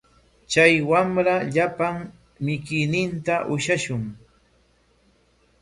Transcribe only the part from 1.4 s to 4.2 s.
llapan mikuyninta ushatsun.